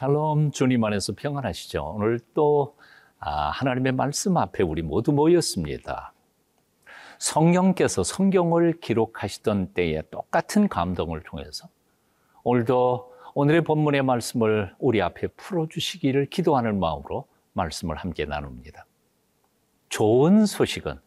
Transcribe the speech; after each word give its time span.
샬롬 0.00 0.52
주님 0.52 0.82
안에서 0.82 1.12
평안하시죠. 1.14 1.84
오늘 1.96 2.20
또 2.32 2.78
아, 3.18 3.50
하나님의 3.50 3.92
말씀 3.92 4.38
앞에 4.38 4.62
우리 4.62 4.80
모두 4.80 5.12
모였습니다. 5.12 6.14
성령께서 7.18 8.02
성경을 8.02 8.80
기록하시던 8.80 9.74
때에 9.74 10.00
똑같은 10.10 10.68
감동을 10.68 11.22
통해서 11.22 11.68
오늘도 12.44 13.12
오늘의 13.34 13.62
본문의 13.64 14.00
말씀을 14.02 14.74
우리 14.78 15.02
앞에 15.02 15.26
풀어주시기를 15.36 16.30
기도하는 16.30 16.80
마음으로 16.80 17.26
말씀을 17.52 17.96
함께 17.96 18.24
나눕니다. 18.24 18.86
좋은 19.90 20.46
소식은 20.46 20.98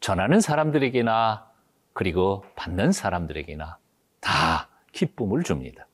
전하는 0.00 0.40
사람들에게나 0.42 1.50
그리고 1.94 2.44
받는 2.56 2.92
사람들에게나 2.92 3.78
다 4.20 4.68
기쁨을 4.92 5.44
줍니다. 5.44 5.85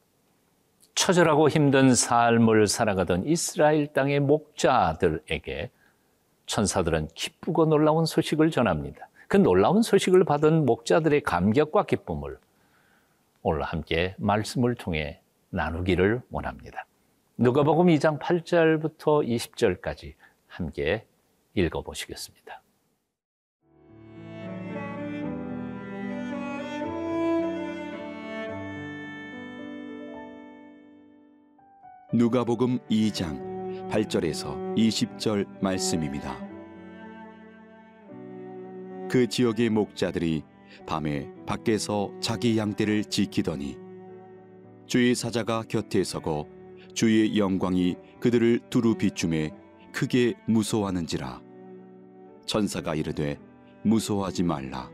처절하고 0.95 1.49
힘든 1.49 1.95
삶을 1.95 2.67
살아가던 2.67 3.25
이스라엘 3.27 3.93
땅의 3.93 4.21
목자들에게 4.21 5.71
천사들은 6.47 7.09
기쁘고 7.15 7.67
놀라운 7.67 8.05
소식을 8.05 8.51
전합니다. 8.51 9.09
그 9.29 9.37
놀라운 9.39 9.83
소식을 9.83 10.25
받은 10.25 10.67
목자들의 10.67 11.23
감격과 11.23 11.85
기쁨을 11.85 12.39
오늘 13.43 13.63
함께 13.63 14.15
말씀을 14.19 14.75
통해 14.75 15.21
나누기를 15.51 16.23
원합니다. 16.31 16.87
누가복음 17.39 17.87
2장 17.87 18.19
8절부터 18.19 19.27
20절까지 19.27 20.15
함께 20.47 21.07
읽어보시겠습니다. 21.55 22.62
누가복음 32.15 32.79
2장 32.91 33.89
8절에서 33.89 34.77
20절 34.77 35.47
말씀입니다. 35.63 36.39
그 39.09 39.27
지역의 39.27 39.71
목자들이 39.71 40.43
밤에 40.87 41.27
밖에서 41.47 42.13
자기 42.21 42.59
양떼를 42.59 43.07
지키더니 43.07 43.79
주의 44.87 45.15
사자가 45.15 45.63
곁에 45.67 46.05
서고 46.05 46.51
주의 46.93 47.39
영광이 47.39 47.97
그들을 48.21 48.61
두루 48.69 48.99
비춤에 48.99 49.51
크게 49.95 50.35
무서워하는지라 50.47 51.41
천사가 52.45 52.95
이르되 52.95 53.39
무서워하지 53.85 54.43
말라 54.43 54.91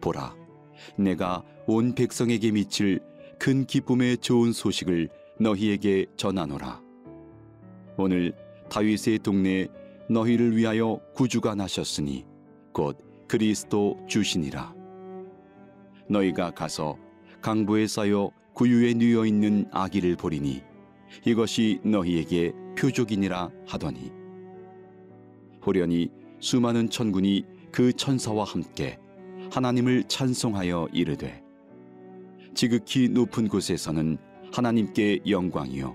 보라 0.00 0.34
내가 0.96 1.44
온 1.68 1.94
백성에게 1.94 2.50
미칠 2.50 2.98
큰 3.38 3.66
기쁨의 3.66 4.18
좋은 4.18 4.52
소식을 4.52 5.19
너희에게 5.40 6.04
전하노라. 6.16 6.82
오늘 7.96 8.34
다윗의 8.68 9.20
동네에 9.20 9.68
너희를 10.10 10.54
위하여 10.54 11.00
구주가 11.14 11.54
나셨으니 11.54 12.26
곧 12.72 12.98
그리스도 13.26 13.96
주시니라. 14.06 14.74
너희가 16.08 16.50
가서 16.50 16.98
강보에 17.40 17.86
쌓여 17.86 18.30
구유에 18.52 18.92
누워 18.94 19.24
있는 19.24 19.64
아기를 19.70 20.16
보리니 20.16 20.62
이것이 21.24 21.80
너희에게 21.84 22.52
표적이니라 22.78 23.50
하더니 23.66 24.12
호련히 25.64 26.10
수많은 26.40 26.90
천군이 26.90 27.44
그 27.72 27.92
천사와 27.92 28.44
함께 28.44 28.98
하나님을 29.50 30.04
찬송하여 30.04 30.88
이르되 30.92 31.42
지극히 32.54 33.08
높은 33.08 33.48
곳에서는 33.48 34.18
하나님께 34.52 35.20
영광이요. 35.28 35.94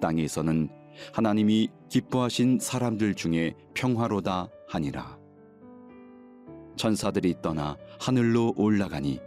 땅에서는 0.00 0.68
하나님이 1.12 1.68
기뻐하신 1.88 2.58
사람들 2.60 3.14
중에 3.14 3.54
평화로다 3.74 4.48
하니라. 4.68 5.18
천사들이 6.76 7.36
떠나 7.42 7.76
하늘로 8.00 8.52
올라가니 8.56 9.20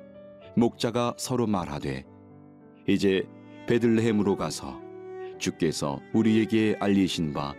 목자가 0.56 1.14
서로 1.18 1.48
말하되 1.48 2.06
이제 2.88 3.24
베들레헴으로 3.68 4.36
가서 4.36 4.80
주께서 5.38 6.00
우리에게 6.14 6.78
알리신 6.80 7.34
바 7.34 7.54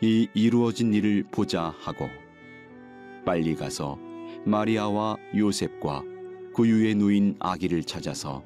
이 0.00 0.28
이루어진 0.32 0.94
일을 0.94 1.24
보자 1.30 1.74
하고 1.80 2.08
빨리 3.24 3.56
가서 3.56 3.98
마리아와 4.44 5.16
요셉과 5.36 6.04
구유에 6.54 6.94
누인 6.94 7.34
아기를 7.40 7.82
찾아서 7.82 8.44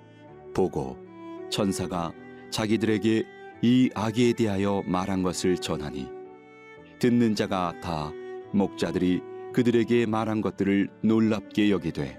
보고 0.55 0.97
천사가 1.53 2.13
자기들에게 2.51 3.25
이 3.63 3.91
아기에 3.95 4.33
대하여 4.33 4.83
말한 4.87 5.23
것을 5.23 5.57
전하니 5.57 6.09
듣는 6.99 7.35
자가 7.35 7.75
다 7.81 8.11
목자들이 8.53 9.21
그들에게 9.53 10.07
말한 10.07 10.41
것들을 10.41 10.89
놀랍게 11.03 11.71
여기되 11.71 12.19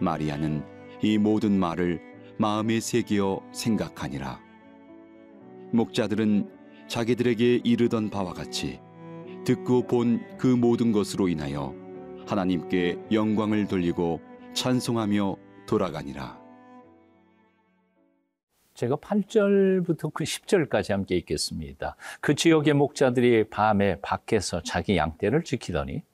마리아는 0.00 0.62
이 1.02 1.18
모든 1.18 1.58
말을 1.58 2.00
마음에 2.38 2.78
새기어 2.78 3.40
생각하니라 3.52 4.38
목자들은 5.72 6.50
자기들에게 6.88 7.62
이르던 7.64 8.10
바와 8.10 8.32
같이 8.34 8.80
듣고 9.44 9.86
본 9.86 10.20
그 10.38 10.46
모든 10.46 10.92
것으로 10.92 11.28
인하여 11.28 11.74
하나님께 12.26 12.98
영광을 13.10 13.66
돌리고 13.66 14.20
찬송하며 14.52 15.36
돌아가니라. 15.66 16.47
제가 18.78 18.94
8절부터 18.94 20.14
그 20.14 20.22
10절까지 20.22 20.92
함께 20.92 21.16
읽겠습니다. 21.16 21.96
그 22.20 22.36
지역의 22.36 22.74
목자들이 22.74 23.50
밤에 23.50 23.98
밖에서 24.00 24.62
자기 24.62 24.96
양떼를 24.96 25.42
지키더니 25.42 26.04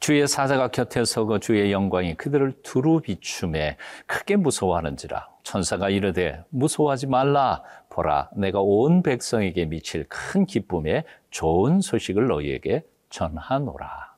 주의 0.00 0.26
사자가 0.26 0.72
곁에 0.72 1.04
서고 1.04 1.38
주의 1.38 1.70
영광이 1.70 2.16
그들을 2.16 2.54
두루 2.64 3.02
비춤에 3.02 3.76
크게 4.06 4.34
무서워하는지라 4.34 5.28
천사가 5.44 5.90
이르되 5.90 6.42
무서워하지 6.48 7.06
말라 7.06 7.62
보라 7.88 8.30
내가 8.34 8.60
온 8.60 9.04
백성에게 9.04 9.66
미칠 9.66 10.06
큰 10.08 10.46
기쁨에 10.46 11.04
좋은 11.30 11.82
소식을 11.82 12.26
너희에게 12.26 12.82
전하노라. 13.10 14.16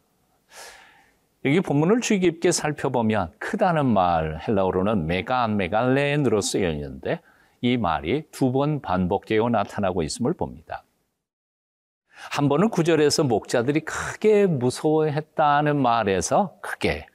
여기 1.44 1.60
본문을 1.60 2.00
주의 2.00 2.18
깊게 2.20 2.50
살펴보면 2.50 3.32
크다는 3.38 3.84
말 3.84 4.40
헬라어로는 4.48 5.06
메간 5.06 5.58
메갈레인으로 5.58 6.40
쓰여 6.40 6.70
있는데 6.70 7.20
이 7.62 7.76
말이 7.76 8.24
두 8.32 8.52
번 8.52 8.82
반복되어 8.82 9.48
나타나고 9.48 10.02
있음을 10.02 10.34
봅니다. 10.34 10.84
한 12.30 12.48
번은 12.48 12.68
구절에서 12.70 13.24
목자들이 13.24 13.80
크게 13.80 14.46
무서워했다는 14.46 15.80
말에서 15.80 16.56
크게 16.60 17.06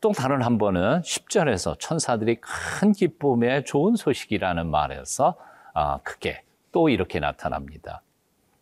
또 0.00 0.12
다른 0.12 0.42
한 0.42 0.58
번은 0.58 1.00
10절에서 1.00 1.78
천사들이 1.80 2.36
큰 2.40 2.92
기쁨의 2.92 3.64
좋은 3.64 3.96
소식이라는 3.96 4.70
말에서 4.70 5.36
아, 5.72 5.98
크게 6.02 6.42
또 6.70 6.88
이렇게 6.90 7.18
나타납니다. 7.18 8.02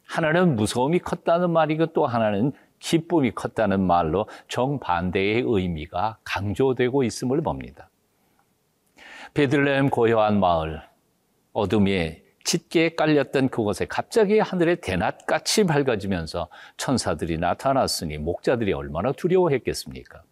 하나는 0.06 0.54
무서움이 0.56 1.00
컸다는 1.00 1.50
말이고 1.50 1.86
또 1.86 2.06
하나는 2.06 2.52
기쁨이 2.78 3.32
컸다는 3.32 3.80
말로 3.80 4.28
정반대의 4.48 5.42
의미가 5.46 6.18
강조되고 6.24 7.02
있음을 7.02 7.42
봅니다. 7.42 7.88
베들레헴 9.34 9.90
고요한 9.90 10.38
마을, 10.40 10.82
어둠에 11.52 12.22
짙게 12.44 12.94
깔렸던 12.96 13.48
그곳에 13.50 13.86
갑자기 13.86 14.38
하늘의 14.38 14.80
대낮같이 14.80 15.64
밝아지면서 15.64 16.48
천사들이 16.76 17.38
나타났으니 17.38 18.18
목자들이 18.18 18.72
얼마나 18.72 19.12
두려워했겠습니까? 19.12 20.22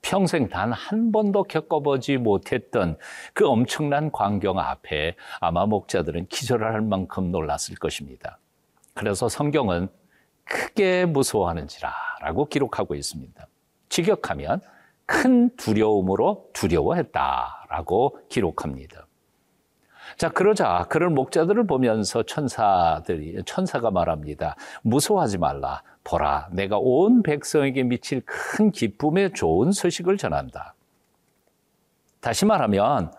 평생 0.00 0.48
단 0.48 0.72
한 0.72 1.12
번도 1.12 1.44
겪어보지 1.44 2.16
못했던 2.18 2.96
그 3.34 3.46
엄청난 3.46 4.10
광경 4.10 4.58
앞에 4.58 5.14
아마 5.40 5.66
목자들은 5.66 6.26
기절할 6.26 6.80
만큼 6.80 7.30
놀랐을 7.30 7.76
것입니다. 7.78 8.38
그래서 8.94 9.28
성경은 9.28 9.88
크게 10.44 11.06
무서워하는지라 11.06 11.92
라고 12.20 12.46
기록하고 12.46 12.94
있습니다. 12.94 13.46
직역하면 13.88 14.60
큰 15.06 15.54
두려움으로 15.56 16.50
두려워했다 16.52 17.66
라고 17.68 18.18
기록합니다. 18.28 19.06
자, 20.16 20.28
그러자 20.28 20.86
그런 20.88 21.14
목자들을 21.14 21.66
보면서 21.66 22.22
천사들이 22.22 23.42
천사가 23.44 23.90
말합니다. 23.90 24.56
무서워하지 24.82 25.38
말라. 25.38 25.82
보라, 26.04 26.48
내가 26.52 26.78
온 26.78 27.22
백성에게 27.22 27.84
미칠 27.84 28.22
큰 28.24 28.70
기쁨의 28.70 29.32
좋은 29.34 29.72
소식을 29.72 30.16
전한다. 30.16 30.74
다시 32.20 32.44
말하면 32.44 33.12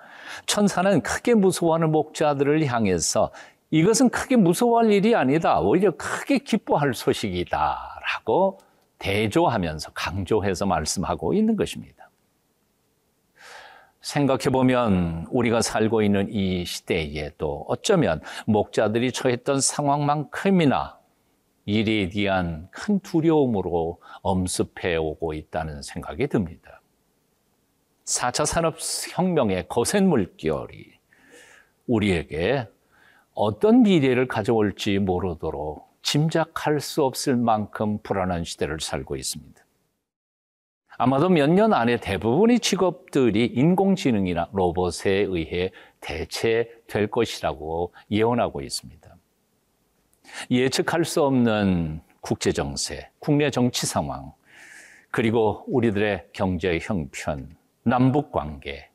천사는 0.45 1.01
크게 1.01 1.33
무서워하는 1.33 1.91
목자들을 1.91 2.65
향해서 2.65 3.31
이것은 3.71 4.09
크게 4.09 4.35
무서워할 4.35 4.91
일이 4.91 5.15
아니다. 5.15 5.59
오히려 5.59 5.91
크게 5.97 6.39
기뻐할 6.39 6.93
소식이다. 6.93 7.99
라고 8.13 8.59
대조하면서 8.99 9.91
강조해서 9.93 10.65
말씀하고 10.65 11.33
있는 11.33 11.55
것입니다. 11.55 12.02
생각해 14.03 14.49
보면 14.51 15.27
우리가 15.31 15.61
살고 15.61 16.01
있는 16.01 16.27
이 16.29 16.65
시대에도 16.65 17.65
어쩌면 17.69 18.21
목자들이 18.45 19.13
처했던 19.13 19.61
상황만큼이나 19.61 20.99
일에 21.65 22.09
대한 22.09 22.67
큰 22.71 22.99
두려움으로 22.99 24.01
엄습해 24.21 24.97
오고 24.97 25.33
있다는 25.33 25.81
생각이 25.81 26.27
듭니다. 26.27 26.81
4차 28.03 28.45
산업혁명의 28.45 29.67
거센 29.69 30.09
물결이 30.09 30.91
우리에게 31.87 32.67
어떤 33.33 33.83
미래를 33.83 34.27
가져올지 34.27 34.99
모르도록 34.99 35.87
짐작할 36.01 36.81
수 36.81 37.05
없을 37.05 37.37
만큼 37.37 37.97
불안한 37.99 38.43
시대를 38.43 38.81
살고 38.81 39.15
있습니다. 39.15 39.62
아마도 41.03 41.27
몇 41.27 41.49
년 41.49 41.73
안에 41.73 41.97
대부분의 41.97 42.61
직업들이 42.61 43.47
인공지능이나 43.47 44.47
로봇에 44.53 45.11
의해 45.11 45.69
대체될 45.99 47.07
것이라고 47.11 47.93
예언하고 48.09 48.61
있습니다. 48.61 49.13
예측할 50.49 51.03
수 51.03 51.21
없는 51.23 51.99
국제 52.21 52.53
정세, 52.53 53.09
국내 53.19 53.49
정치 53.49 53.85
상황, 53.85 54.31
그리고 55.11 55.65
우리들의 55.67 56.27
경제 56.31 56.79
형편, 56.81 57.53
남북 57.83 58.31
관계, 58.31 58.87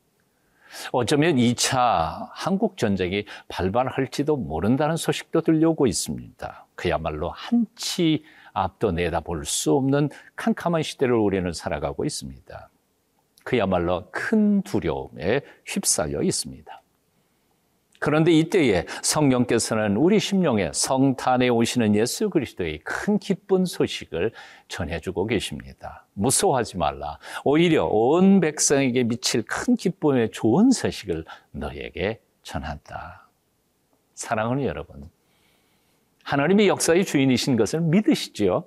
어쩌면 0.92 1.36
2차 1.36 2.30
한국 2.32 2.78
전쟁이 2.78 3.26
발발할지도 3.48 4.34
모른다는 4.38 4.96
소식도 4.96 5.42
들려오고 5.42 5.86
있습니다. 5.86 6.66
그야말로 6.74 7.28
한치 7.28 8.24
앞도 8.62 8.92
내다볼 8.92 9.44
수 9.44 9.72
없는 9.74 10.10
캄캄한 10.36 10.82
시대를 10.82 11.14
우리는 11.14 11.52
살아가고 11.52 12.04
있습니다. 12.04 12.70
그야말로 13.44 14.08
큰 14.10 14.62
두려움에 14.62 15.40
휩싸여 15.64 16.22
있습니다. 16.22 16.82
그런데 18.00 18.30
이때에 18.30 18.86
성령께서는 19.02 19.96
우리 19.96 20.20
심령에 20.20 20.70
성탄에 20.72 21.48
오시는 21.48 21.96
예수 21.96 22.30
그리스도의 22.30 22.78
큰 22.84 23.18
기쁜 23.18 23.64
소식을 23.64 24.32
전해주고 24.68 25.26
계십니다. 25.26 26.06
무서워하지 26.12 26.76
말라. 26.76 27.18
오히려 27.44 27.86
온 27.86 28.40
백성에게 28.40 29.04
미칠 29.04 29.42
큰 29.42 29.74
기쁨의 29.74 30.30
좋은 30.30 30.70
소식을 30.70 31.24
너에게 31.50 32.20
전한다. 32.42 33.28
사랑하는 34.14 34.64
여러분, 34.64 35.10
하나님의 36.28 36.68
역사의 36.68 37.06
주인이신 37.06 37.56
것을 37.56 37.80
믿으시지요? 37.80 38.64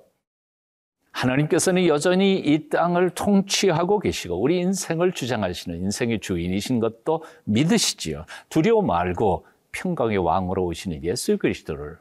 하나님께서는 1.12 1.86
여전히 1.86 2.36
이 2.36 2.68
땅을 2.68 3.10
통치하고 3.10 4.00
계시고 4.00 4.34
우리 4.40 4.58
인생을 4.58 5.12
주장하시는 5.12 5.78
인생의 5.78 6.18
주인이신 6.18 6.80
것도 6.80 7.22
믿으시지요. 7.44 8.24
두려워 8.48 8.82
말고 8.82 9.46
평강의 9.70 10.18
왕으로 10.18 10.64
오시는 10.64 11.04
예수 11.04 11.38
그리스도를 11.38 11.98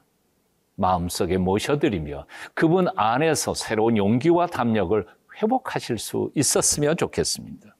마음속에 0.75 1.37
모셔드리며 1.37 2.25
그분 2.55 2.87
안에서 2.95 3.53
새로운 3.53 3.97
용기와 3.97 4.47
담력을 4.47 5.05
회복하실 5.39 5.99
수 5.99 6.31
있었으면 6.33 6.97
좋겠습니다. 6.97 7.75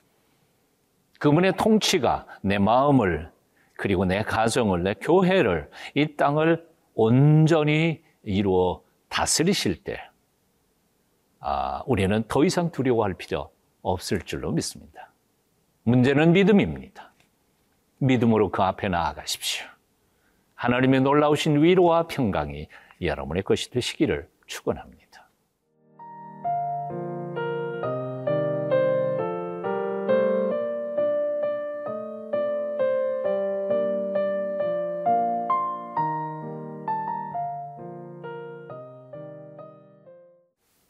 그분의 1.18 1.58
통치가 1.58 2.28
내 2.44 2.60
마음을 2.60 3.32
그리고 3.76 4.06
내 4.06 4.22
가정을 4.22 4.84
내 4.84 4.94
교회를 4.94 5.68
이 5.96 6.16
땅을 6.16 6.71
온전히 6.94 8.02
이루어 8.24 8.84
다스리실 9.10 9.84
때 9.84 10.00
아, 11.40 11.84
우리는 11.88 12.24
더 12.28 12.46
이상 12.46 12.72
두려워할 12.72 13.14
필요 13.16 13.52
없을 13.82 14.22
줄로 14.22 14.52
믿습니다. 14.52 15.12
문제는 15.84 16.34
믿음입니다. 16.34 17.14
믿음으로 17.98 18.52
그 18.52 18.62
앞에 18.62 18.90
나아가십시오. 18.90 19.66
하나님의 20.56 21.02
놀라우신 21.02 21.64
위로와 21.64 22.08
평강이 22.08 22.68
여러분의 23.02 23.44
것이 23.44 23.72
되시기를 23.72 24.30
축원합니다. 24.46 25.11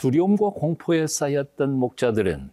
두려움과 0.01 0.49
공포에 0.49 1.05
쌓였던 1.05 1.77
목자들은 1.77 2.49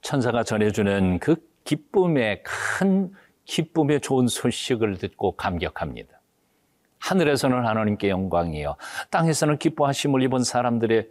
천사가 0.00 0.44
전해주는 0.44 1.18
그 1.18 1.36
기쁨의 1.64 2.42
큰 2.42 3.12
기쁨의 3.44 4.00
좋은 4.00 4.28
소식을 4.28 4.96
듣고 4.96 5.36
감격합니다. 5.36 6.18
하늘에서는 7.00 7.66
하나님께 7.66 8.08
영광이요. 8.08 8.76
땅에서는 9.10 9.58
기뻐하심을 9.58 10.22
입은 10.22 10.42
사람들의 10.42 11.10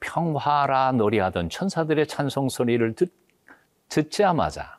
평화라 0.00 0.92
노래하던 0.92 1.50
천사들의 1.50 2.06
찬송 2.06 2.48
소리를 2.48 2.94
듣, 2.94 3.12
듣자마자 3.90 4.78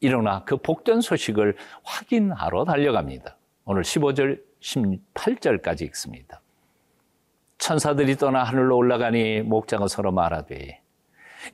일어나 0.00 0.42
그 0.42 0.56
복된 0.56 1.00
소식을 1.00 1.56
확인하러 1.84 2.64
달려갑니다. 2.64 3.36
오늘 3.66 3.82
15절, 3.82 4.42
18절까지 4.60 5.82
읽습니다. 5.82 6.40
천사들이 7.64 8.16
떠나 8.16 8.44
하늘로 8.44 8.76
올라가니 8.76 9.40
목자가 9.40 9.88
서로 9.88 10.12
말하되 10.12 10.82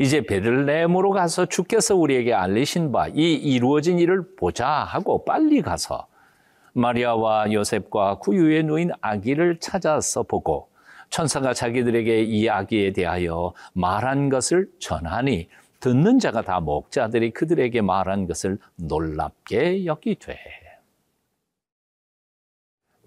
이제 0.01 0.23
베들레헴으로 0.23 1.13
가서 1.13 1.47
주께서 1.47 1.95
우리에게 1.95 2.35
알리신 2.35 2.91
바 2.91 3.07
이 3.07 3.35
이루어진 3.35 4.01
일을 4.01 4.35
보자 4.37 4.67
하고 4.67 5.25
빨리 5.25 5.63
가서 5.63 6.09
마리아와 6.73 7.53
요셉과 7.53 8.17
구유에 8.17 8.63
누인 8.63 8.91
아기를 9.01 9.61
찾아서 9.61 10.25
보고 10.25 10.69
천사가 11.11 11.55
자기들에게 11.55 12.25
이 12.25 12.49
아기에 12.49 12.93
대하여 12.93 13.53
말한 13.75 14.31
것을 14.31 14.67
전하니 14.81 15.49
듣는 15.79 16.19
자가 16.19 16.43
다 16.43 16.59
목자들이 16.59 17.31
그들에게 17.31 17.83
말한 17.83 18.27
것을 18.27 18.59
놀랍게 18.75 19.85
여기되 19.87 20.37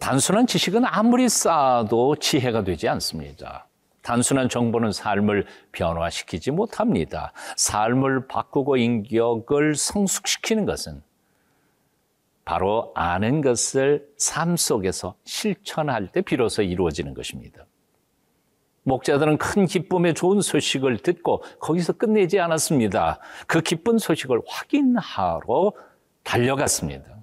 단순한 0.03 0.48
지식은 0.48 0.83
아무리 0.83 1.29
쌓아도 1.29 2.17
지혜가 2.17 2.65
되지 2.65 2.89
않습니다. 2.89 3.69
단순한 4.01 4.50
정보는 4.50 4.91
삶을 4.91 5.45
변화시키지 5.72 6.51
못합니다. 6.51 7.31
삶을 7.55 8.27
바꾸고 8.27 8.75
인격을 8.75 9.75
성숙시키는 9.75 10.65
것은 10.65 11.01
바로 12.43 12.91
아는 12.95 13.39
것을 13.39 14.05
삶 14.17 14.57
속에서 14.57 15.15
실천할 15.24 16.12
때 16.12 16.19
비로소 16.19 16.63
이루어지는 16.63 17.13
것입니다. 17.13 17.65
목자들은 18.83 19.38
큰 19.38 19.65
기쁨의 19.65 20.15
좋은 20.15 20.41
소식을 20.41 20.98
듣고 20.98 21.43
거기서 21.62 21.93
끝내지 21.93 22.41
않았습니다. 22.41 23.19
그 23.48 23.62
기쁜 23.62 23.98
소식을 24.00 24.41
확인하러 24.45 25.72
달려갔습니다. 26.24 27.22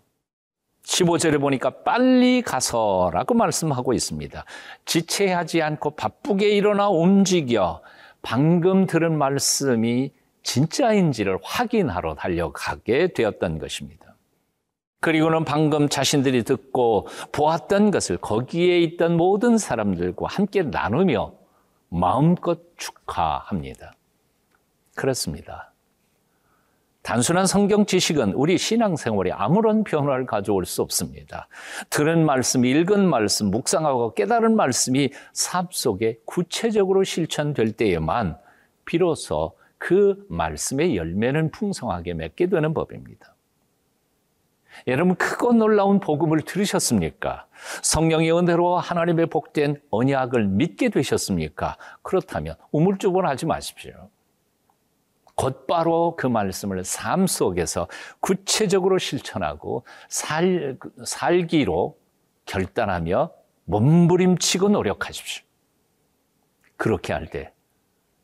15절에 0.91 1.41
보니까 1.41 1.71
빨리 1.71 2.43
가서라고 2.43 3.35
말씀하고 3.35 3.93
있습니다. 3.93 4.45
지체하지 4.85 5.63
않고 5.63 5.91
바쁘게 5.91 6.51
일어나 6.51 6.89
움직여 6.89 7.81
방금 8.23 8.87
들은 8.87 9.17
말씀이 9.17 10.13
진짜인지를 10.43 11.39
확인하러 11.43 12.17
달려가게 12.17 13.13
되었던 13.13 13.59
것입니다. 13.59 14.17
그리고는 15.01 15.45
방금 15.45 15.89
자신들이 15.89 16.43
듣고 16.43 17.07
보았던 17.33 17.91
것을 17.91 18.19
거기에 18.19 18.81
있던 18.81 19.17
모든 19.17 19.59
사람들과 19.59 20.27
함께 20.29 20.63
나누며 20.63 21.33
마음껏 21.89 22.59
축하합니다. 22.77 23.93
그렇습니다. 24.97 25.70
단순한 27.02 27.47
성경 27.47 27.87
지식은 27.87 28.35
우리 28.35 28.59
신앙생활에 28.59 29.33
아무런 29.33 29.85
변화를 29.85 30.26
가져올 30.26 30.66
수 30.66 30.83
없습니다. 30.83 31.49
들은 31.88 32.26
말씀, 32.26 32.64
읽은 32.64 33.09
말씀, 33.09 33.50
묵상하고 33.50 34.14
깨달은 34.14 34.54
말씀이 34.54 35.11
삶 35.33 35.66
속에 35.71 36.19
구체적으로 36.26 37.02
실천될 37.04 37.73
때에만 37.73 38.37
비로소 38.85 39.57
그 39.78 40.26
말씀의 40.28 40.97
열매는 40.97 41.52
풍성하게 41.52 42.14
맺게 42.14 42.49
되는 42.49 42.75
법입니다. 42.75 43.35
여러분 44.87 45.16
크고 45.16 45.52
놀라운 45.54 46.00
복음을 46.00 46.42
들으셨습니까? 46.42 47.47
성령의 47.83 48.37
은혜로 48.37 48.78
하나님의 48.78 49.26
복된 49.26 49.80
언약을 49.90 50.47
믿게 50.47 50.90
되셨습니까? 50.90 51.76
그렇다면 52.02 52.57
우물쭈물하지 52.73 53.47
마십시오. 53.47 54.11
곧바로 55.41 56.17
그 56.17 56.27
말씀을 56.27 56.85
삶 56.85 57.27
속에서 57.27 57.89
구체적으로 58.21 58.99
실천하고 58.99 59.87
살, 60.11 60.77
살기로 61.03 61.97
결단하며 62.45 63.33
몸부림치고 63.65 64.69
노력하십시오. 64.69 65.43
그렇게 66.77 67.15
할 67.15 67.27
때 67.27 67.55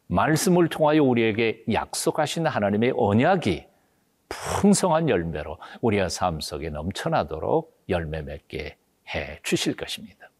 말씀을 0.08 0.68
통하여 0.68 1.02
우리에게 1.02 1.64
약속하신 1.72 2.46
하나님의 2.46 2.92
언약이 2.96 3.66
풍성한 4.28 5.08
열매로 5.08 5.58
우리의 5.80 6.10
삶 6.10 6.40
속에 6.40 6.68
넘쳐나도록 6.68 7.82
열매 7.88 8.20
맺게 8.20 8.76
해 9.14 9.40
주실 9.42 9.74
것입니다. 9.74 10.30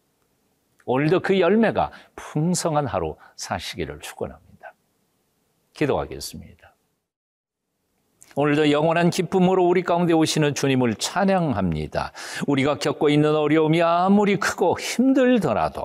오늘도 0.85 1.21
그 1.21 1.39
열매가 1.39 1.91
풍성한 2.15 2.85
하루 2.85 3.17
사시기를 3.35 3.99
축원합니다. 3.99 4.73
기도하겠습니다. 5.73 6.66
오늘도 8.37 8.69
영원한 8.71 9.09
기쁨으로 9.09 9.65
우리 9.65 9.81
가운데 9.81 10.13
오시는 10.13 10.53
주님을 10.53 10.93
찬양합니다. 10.95 12.11
우리가 12.45 12.77
겪고 12.77 13.09
있는 13.09 13.35
어려움이 13.35 13.81
아무리 13.81 14.37
크고 14.37 14.77
힘들더라도 14.79 15.83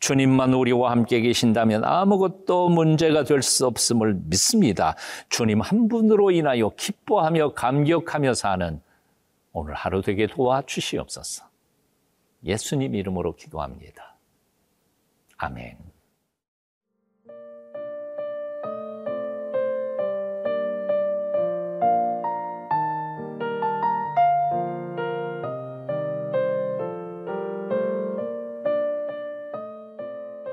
주님만 0.00 0.54
우리와 0.54 0.90
함께 0.90 1.20
계신다면 1.20 1.84
아무것도 1.84 2.68
문제가 2.70 3.22
될 3.22 3.42
수 3.42 3.64
없음을 3.64 4.18
믿습니다. 4.24 4.96
주님 5.28 5.60
한 5.60 5.86
분으로 5.86 6.32
인하여 6.32 6.70
기뻐하며 6.76 7.52
감격하며 7.52 8.34
사는 8.34 8.80
오늘 9.52 9.74
하루 9.74 10.02
되게 10.02 10.26
도와주시옵소서. 10.26 11.44
예수님 12.44 12.96
이름으로 12.96 13.36
기도합니다. 13.36 14.16
아멘. 15.38 15.95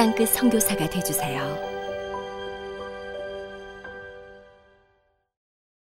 땅끝 0.00 0.30
성교사가 0.30 0.88
되주세요 0.88 1.69